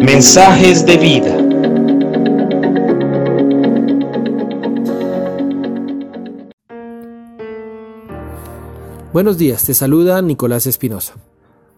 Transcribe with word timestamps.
Mensajes 0.00 0.84
de 0.84 0.96
vida. 0.96 1.36
Buenos 9.12 9.38
días, 9.38 9.64
te 9.64 9.74
saluda 9.74 10.22
Nicolás 10.22 10.66
Espinosa. 10.66 11.14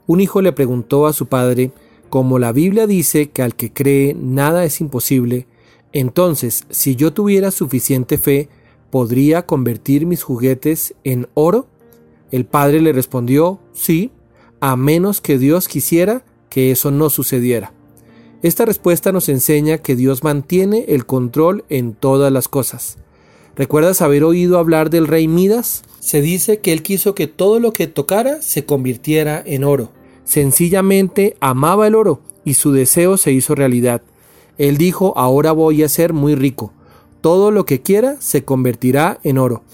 Un 0.06 0.20
hijo 0.20 0.42
le 0.42 0.52
preguntó 0.52 1.06
a 1.06 1.12
su 1.12 1.26
padre, 1.26 1.72
como 2.10 2.38
la 2.38 2.52
Biblia 2.52 2.86
dice 2.86 3.30
que 3.30 3.42
al 3.42 3.54
que 3.54 3.72
cree 3.72 4.14
nada 4.14 4.64
es 4.64 4.80
imposible, 4.80 5.46
entonces 5.92 6.66
si 6.70 6.94
yo 6.94 7.12
tuviera 7.12 7.50
suficiente 7.50 8.18
fe, 8.18 8.48
¿podría 8.90 9.46
convertir 9.46 10.04
mis 10.04 10.22
juguetes 10.22 10.94
en 11.04 11.28
oro? 11.34 11.68
El 12.30 12.44
padre 12.44 12.80
le 12.80 12.92
respondió, 12.92 13.60
sí, 13.72 14.10
a 14.62 14.76
menos 14.76 15.20
que 15.20 15.38
Dios 15.38 15.66
quisiera 15.66 16.24
que 16.48 16.70
eso 16.70 16.92
no 16.92 17.10
sucediera. 17.10 17.72
Esta 18.42 18.64
respuesta 18.64 19.10
nos 19.10 19.28
enseña 19.28 19.78
que 19.78 19.96
Dios 19.96 20.22
mantiene 20.22 20.84
el 20.86 21.04
control 21.04 21.64
en 21.68 21.94
todas 21.94 22.32
las 22.32 22.46
cosas. 22.46 22.96
¿Recuerdas 23.56 24.02
haber 24.02 24.22
oído 24.22 24.58
hablar 24.58 24.88
del 24.88 25.08
rey 25.08 25.26
Midas? 25.26 25.82
Se 25.98 26.22
dice 26.22 26.60
que 26.60 26.72
él 26.72 26.84
quiso 26.84 27.16
que 27.16 27.26
todo 27.26 27.58
lo 27.58 27.72
que 27.72 27.88
tocara 27.88 28.40
se 28.40 28.64
convirtiera 28.64 29.42
en 29.44 29.64
oro. 29.64 29.90
Sencillamente 30.22 31.36
amaba 31.40 31.88
el 31.88 31.96
oro 31.96 32.20
y 32.44 32.54
su 32.54 32.70
deseo 32.70 33.16
se 33.16 33.32
hizo 33.32 33.56
realidad. 33.56 34.02
Él 34.58 34.76
dijo, 34.76 35.12
ahora 35.16 35.50
voy 35.50 35.82
a 35.82 35.88
ser 35.88 36.12
muy 36.12 36.36
rico. 36.36 36.72
Todo 37.20 37.50
lo 37.50 37.66
que 37.66 37.82
quiera 37.82 38.14
se 38.20 38.44
convertirá 38.44 39.18
en 39.24 39.38
oro. 39.38 39.64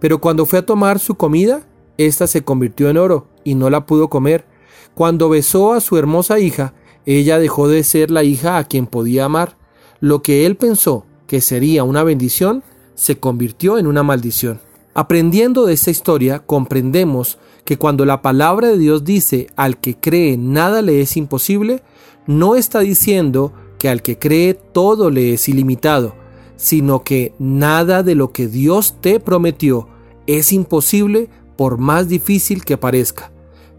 Pero 0.00 0.20
cuando 0.20 0.46
fue 0.46 0.58
a 0.58 0.66
tomar 0.66 0.98
su 0.98 1.14
comida, 1.14 1.64
ésta 1.96 2.26
se 2.26 2.42
convirtió 2.42 2.90
en 2.90 2.96
oro 2.96 3.28
y 3.44 3.54
no 3.54 3.70
la 3.70 3.86
pudo 3.86 4.08
comer. 4.08 4.46
Cuando 4.94 5.28
besó 5.28 5.72
a 5.72 5.80
su 5.80 5.96
hermosa 5.96 6.38
hija, 6.38 6.74
ella 7.06 7.38
dejó 7.38 7.68
de 7.68 7.82
ser 7.84 8.10
la 8.10 8.22
hija 8.22 8.58
a 8.58 8.64
quien 8.64 8.86
podía 8.86 9.24
amar. 9.24 9.56
Lo 10.00 10.22
que 10.22 10.46
él 10.46 10.56
pensó 10.56 11.06
que 11.26 11.40
sería 11.40 11.82
una 11.84 12.02
bendición, 12.02 12.62
se 12.94 13.16
convirtió 13.16 13.78
en 13.78 13.86
una 13.86 14.02
maldición. 14.02 14.60
Aprendiendo 14.94 15.64
de 15.64 15.72
esta 15.72 15.90
historia, 15.90 16.40
comprendemos 16.40 17.38
que 17.64 17.78
cuando 17.78 18.04
la 18.04 18.20
palabra 18.20 18.68
de 18.68 18.78
Dios 18.78 19.04
dice 19.04 19.46
al 19.56 19.80
que 19.80 19.96
cree 19.96 20.36
nada 20.36 20.82
le 20.82 21.00
es 21.00 21.16
imposible, 21.16 21.82
no 22.26 22.54
está 22.54 22.80
diciendo 22.80 23.52
que 23.78 23.88
al 23.88 24.02
que 24.02 24.18
cree 24.18 24.54
todo 24.54 25.10
le 25.10 25.32
es 25.32 25.48
ilimitado, 25.48 26.14
sino 26.56 27.02
que 27.02 27.34
nada 27.38 28.02
de 28.02 28.14
lo 28.14 28.32
que 28.32 28.46
Dios 28.46 28.96
te 29.00 29.18
prometió 29.18 29.88
es 30.26 30.52
imposible 30.52 31.30
por 31.56 31.78
más 31.78 32.08
difícil 32.08 32.64
que 32.64 32.76
parezca. 32.76 33.31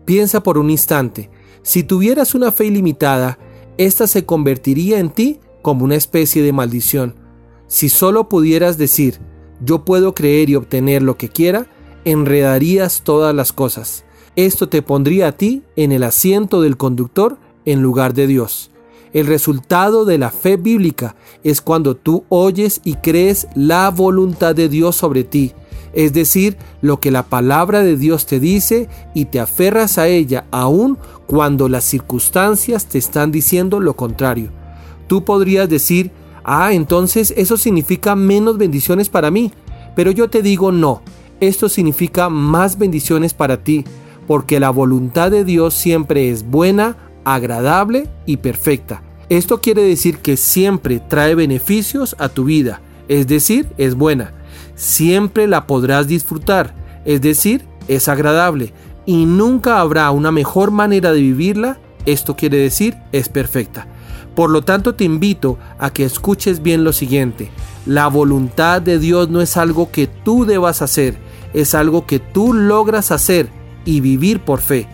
Piensa 0.06 0.44
por 0.44 0.58
un 0.58 0.70
instante, 0.70 1.30
si 1.62 1.84
tuvieras 1.84 2.36
una 2.36 2.52
fe 2.52 2.66
ilimitada, 2.66 3.40
ésta 3.78 4.06
se 4.08 4.26
convertiría 4.26 5.00
en 5.00 5.10
ti 5.10 5.40
como 5.62 5.86
una 5.86 5.95
especie 5.95 6.44
de 6.44 6.52
maldición. 6.52 7.16
Si 7.68 7.90
solo 7.90 8.28
pudieras 8.28 8.78
decir, 8.78 9.20
yo 9.64 9.86
puedo 9.86 10.14
creer 10.14 10.50
y 10.50 10.56
obtener 10.56 11.02
lo 11.02 11.18
que 11.18 11.30
quiera, 11.30 11.68
enredarías 12.04 13.02
todas 13.04 13.34
las 13.34 13.54
cosas. 13.54 14.04
Esto 14.36 14.68
te 14.68 14.82
pondría 14.82 15.30
a 15.30 15.32
ti 15.32 15.64
en 15.76 15.92
el 15.92 16.04
asiento 16.04 16.62
del 16.62 16.76
conductor 16.76 17.38
en 17.66 17.82
lugar 17.82 18.14
de 18.14 18.28
Dios. 18.28 18.72
El 19.14 19.28
resultado 19.28 20.06
de 20.06 20.17
la 20.17 20.32
fe 20.32 20.58
bíblica 20.58 21.16
es 21.44 21.62
cuando 21.62 21.95
tú 21.95 22.26
oyes 22.30 22.82
y 22.84 22.95
crees 22.95 23.48
la 23.56 23.90
voluntad 23.90 24.56
de 24.56 24.70
Dios 24.70 24.95
sobre 24.95 25.23
ti, 25.23 25.54
es 25.94 26.11
decir, 26.13 26.58
lo 26.81 26.99
que 26.99 27.11
la 27.11 27.23
palabra 27.23 27.83
de 27.83 27.97
Dios 27.97 28.25
te 28.25 28.39
dice 28.39 28.89
y 29.13 29.25
te 29.25 29.39
aferras 29.39 29.97
a 29.97 30.08
ella 30.08 30.45
aun 30.52 30.97
cuando 31.27 31.69
las 31.69 31.83
circunstancias 31.83 32.88
te 32.88 32.97
están 32.97 33.31
diciendo 33.31 33.80
lo 33.80 33.95
contrario. 33.95 34.49
Tú 35.08 35.23
podrías 35.23 35.69
decir, 35.69 36.11
ah, 36.44 36.73
entonces 36.73 37.33
eso 37.38 37.58
significa 37.58 38.16
menos 38.16 38.58
bendiciones 38.58 39.09
para 39.09 39.30
mí, 39.30 39.52
pero 39.95 40.11
yo 40.11 40.30
te 40.30 40.42
digo 40.42 40.71
no, 40.71 41.02
esto 41.39 41.70
significa 41.70 42.30
más 42.30 42.77
bendiciones 42.77 43.33
para 43.33 43.64
ti, 43.64 43.86
porque 44.27 44.59
la 44.59 44.70
voluntad 44.70 45.30
de 45.30 45.43
Dios 45.43 45.73
siempre 45.73 46.30
es 46.30 46.43
buena, 46.49 46.98
agradable 47.26 48.08
y 48.26 48.37
perfecta. 48.37 49.03
Esto 49.30 49.61
quiere 49.61 49.83
decir 49.83 50.17
que 50.20 50.37
siempre 50.37 50.99
trae 50.99 51.36
beneficios 51.36 52.15
a 52.20 52.30
tu 52.30 52.45
vida, 52.45 52.82
es 53.08 53.27
decir, 53.27 53.67
es 53.77 53.95
buena. 53.95 54.33
Siempre 54.76 55.48
la 55.48 55.67
podrás 55.67 56.08
disfrutar, 56.08 56.73
es 57.06 57.22
decir, 57.22 57.66
es 57.88 58.08
agradable. 58.08 58.73
Y 59.06 59.26
nunca 59.26 59.80
habrá 59.80 60.10
una 60.11 60.32
mejor 60.32 60.72
manera 60.72 61.11
de 61.11 61.22
vivirla, 61.22 61.80
esto 62.06 62.36
quiere 62.36 62.58
decir, 62.58 62.95
es 63.12 63.30
perfecta. 63.30 63.88
Por 64.36 64.50
lo 64.50 64.64
tanto, 64.64 64.95
te 64.95 65.04
invito 65.04 65.58
a 65.78 65.92
que 65.92 66.06
escuches 66.06 66.64
bien 66.64 66.83
lo 66.83 66.94
siguiente. 66.94 67.52
La 67.86 68.08
voluntad 68.08 68.82
de 68.82 68.98
Dios 68.98 69.30
no 69.30 69.42
es 69.42 69.58
algo 69.58 69.92
que 69.92 70.08
tú 70.08 70.45
debas 70.45 70.82
hacer, 70.82 71.17
es 71.54 71.76
algo 71.76 72.06
que 72.08 72.20
tú 72.20 72.54
logras 72.54 73.12
hacer 73.12 73.50
y 73.86 74.02
vivir 74.02 74.39
por 74.39 74.60
fe. 74.60 74.88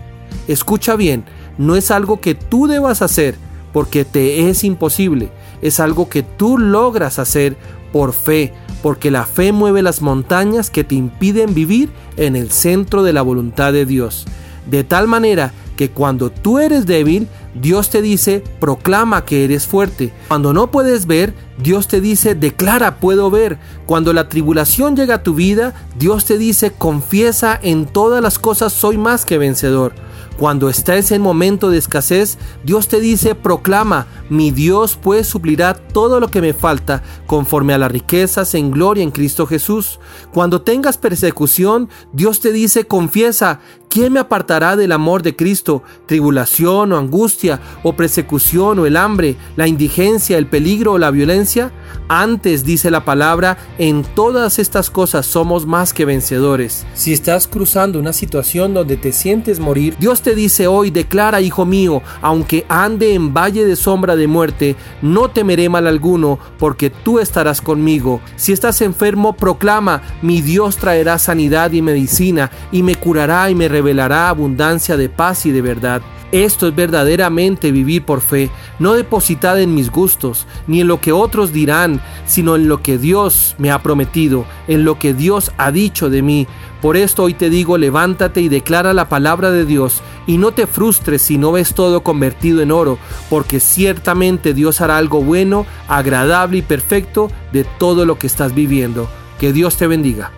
Escucha 0.47 0.95
bien, 0.95 1.23
no 1.57 1.75
es 1.75 1.91
algo 1.91 2.19
que 2.19 2.35
tú 2.35 2.67
debas 2.67 3.01
hacer 3.01 3.35
porque 3.71 4.05
te 4.05 4.49
es 4.49 4.63
imposible, 4.63 5.31
es 5.61 5.79
algo 5.79 6.09
que 6.09 6.23
tú 6.23 6.57
logras 6.57 7.19
hacer 7.19 7.55
por 7.91 8.13
fe, 8.13 8.53
porque 8.81 9.11
la 9.11 9.25
fe 9.25 9.51
mueve 9.51 9.81
las 9.81 10.01
montañas 10.01 10.69
que 10.69 10.83
te 10.83 10.95
impiden 10.95 11.53
vivir 11.53 11.89
en 12.17 12.35
el 12.35 12.51
centro 12.51 13.03
de 13.03 13.13
la 13.13 13.21
voluntad 13.21 13.73
de 13.73 13.85
Dios. 13.85 14.25
De 14.69 14.83
tal 14.83 15.07
manera 15.07 15.51
que 15.75 15.89
cuando 15.89 16.29
tú 16.29 16.59
eres 16.59 16.85
débil, 16.85 17.27
Dios 17.55 17.89
te 17.89 18.01
dice, 18.01 18.43
proclama 18.59 19.23
que 19.23 19.45
eres 19.45 19.65
fuerte. 19.65 20.11
Cuando 20.27 20.53
no 20.53 20.71
puedes 20.71 21.07
ver, 21.07 21.33
Dios 21.57 21.87
te 21.87 22.01
dice, 22.01 22.35
declara, 22.35 22.97
puedo 22.99 23.31
ver. 23.31 23.57
Cuando 23.85 24.11
la 24.11 24.27
tribulación 24.29 24.95
llega 24.95 25.15
a 25.15 25.23
tu 25.23 25.35
vida, 25.35 25.73
Dios 25.97 26.25
te 26.25 26.37
dice, 26.37 26.71
confiesa 26.71 27.57
en 27.61 27.85
todas 27.85 28.21
las 28.21 28.39
cosas, 28.39 28.73
soy 28.73 28.97
más 28.97 29.25
que 29.25 29.37
vencedor. 29.37 29.93
Cuando 30.37 30.69
estás 30.69 31.11
en 31.11 31.21
momento 31.21 31.69
de 31.69 31.77
escasez, 31.77 32.37
Dios 32.63 32.87
te 32.87 32.99
dice, 32.99 33.35
proclama, 33.35 34.07
mi 34.29 34.51
Dios 34.51 34.97
pues 35.01 35.27
suplirá 35.27 35.73
todo 35.73 36.19
lo 36.19 36.29
que 36.29 36.41
me 36.41 36.53
falta 36.53 37.03
conforme 37.25 37.73
a 37.73 37.77
las 37.77 37.91
riquezas 37.91 38.53
en 38.55 38.71
gloria 38.71 39.03
en 39.03 39.11
Cristo 39.11 39.45
Jesús. 39.45 39.99
Cuando 40.31 40.61
tengas 40.61 40.97
persecución, 40.97 41.89
Dios 42.13 42.39
te 42.39 42.51
dice, 42.51 42.85
confiesa, 42.85 43.59
¿quién 43.89 44.13
me 44.13 44.19
apartará 44.19 44.75
del 44.75 44.91
amor 44.91 45.23
de 45.23 45.35
Cristo? 45.35 45.83
¿Tribulación 46.05 46.93
o 46.93 46.97
angustia 46.97 47.59
o 47.83 47.93
persecución 47.93 48.79
o 48.79 48.85
el 48.85 48.95
hambre, 48.95 49.35
la 49.55 49.67
indigencia, 49.67 50.37
el 50.37 50.45
peligro 50.47 50.93
o 50.93 50.97
la 50.97 51.11
violencia? 51.11 51.71
Antes 52.07 52.63
dice 52.63 52.91
la 52.91 53.03
palabra, 53.03 53.57
en 53.77 54.03
todas 54.03 54.59
estas 54.59 54.89
cosas 54.89 55.25
somos 55.25 55.65
más 55.65 55.93
que 55.93 56.05
vencedores. 56.05 56.85
Si 56.93 57.13
estás 57.13 57.47
cruzando 57.47 57.99
una 57.99 58.13
situación 58.13 58.73
donde 58.73 58.97
te 58.97 59.11
sientes 59.11 59.59
morir, 59.59 59.95
Dios 59.99 60.21
te 60.21 60.35
dice 60.35 60.67
hoy, 60.67 60.91
declara, 60.91 61.41
hijo 61.41 61.65
mío, 61.65 62.01
aunque 62.21 62.65
ande 62.69 63.13
en 63.13 63.33
valle 63.33 63.65
de 63.65 63.75
sombra 63.75 64.15
de 64.15 64.27
muerte, 64.27 64.75
no 65.01 65.29
temeré 65.29 65.69
mal 65.69 65.87
alguno, 65.87 66.39
porque 66.57 66.89
tú 66.89 67.19
estarás 67.19 67.61
conmigo. 67.61 68.21
Si 68.35 68.53
estás 68.53 68.81
enfermo, 68.81 69.33
proclama, 69.35 70.01
mi 70.21 70.41
Dios 70.41 70.77
traerá 70.77 71.17
sanidad 71.17 71.71
y 71.71 71.81
medicina, 71.81 72.51
y 72.71 72.83
me 72.83 72.95
curará 72.95 73.49
y 73.49 73.55
me 73.55 73.67
revelará 73.79 74.27
abundancia 74.27 74.97
de 74.97 75.07
paz 75.07 75.45
y 75.45 75.51
de 75.51 75.61
verdad. 75.61 76.01
Esto 76.33 76.67
es 76.67 76.75
verdaderamente 76.75 77.71
vivir 77.71 78.03
por 78.03 78.19
fe, 78.19 78.51
no 78.77 78.93
depositada 78.93 79.61
en 79.61 79.73
mis 79.73 79.89
gustos, 79.89 80.45
ni 80.67 80.81
en 80.81 80.87
lo 80.87 80.99
que 80.99 81.13
otros 81.13 81.53
dirán, 81.53 82.01
sino 82.27 82.57
en 82.57 82.67
lo 82.67 82.83
que 82.83 82.97
Dios 82.97 83.55
me 83.57 83.71
ha 83.71 83.81
prometido, 83.81 84.45
en 84.67 84.83
lo 84.83 84.99
que 84.99 85.13
Dios 85.13 85.53
ha 85.57 85.71
dicho 85.71 86.09
de 86.09 86.21
mí. 86.21 86.45
Por 86.81 86.97
esto 86.97 87.23
hoy 87.23 87.33
te 87.33 87.49
digo, 87.49 87.77
levántate 87.77 88.41
y 88.41 88.49
declara 88.49 88.93
la 88.93 89.07
palabra 89.07 89.49
de 89.49 89.65
Dios, 89.65 90.01
y 90.27 90.37
no 90.37 90.51
te 90.51 90.67
frustres 90.67 91.21
si 91.21 91.37
no 91.37 91.53
ves 91.53 91.73
todo 91.73 92.03
convertido 92.03 92.61
en 92.61 92.71
oro, 92.71 92.99
porque 93.29 93.61
ciertamente 93.61 94.53
Dios 94.53 94.81
hará 94.81 94.97
algo 94.97 95.23
bueno, 95.23 95.65
agradable 95.87 96.57
y 96.57 96.61
perfecto 96.61 97.31
de 97.53 97.63
todo 97.63 98.05
lo 98.05 98.19
que 98.19 98.27
estás 98.27 98.53
viviendo. 98.53 99.09
Que 99.39 99.53
Dios 99.53 99.77
te 99.77 99.87
bendiga. 99.87 100.31